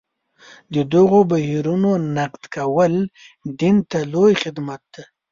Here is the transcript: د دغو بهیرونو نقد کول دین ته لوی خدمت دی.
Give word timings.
د 0.73 0.75
دغو 0.93 1.19
بهیرونو 1.31 1.91
نقد 2.17 2.43
کول 2.55 2.93
دین 3.59 3.75
ته 3.89 3.99
لوی 4.13 4.33
خدمت 4.43 4.81
دی. 4.93 5.03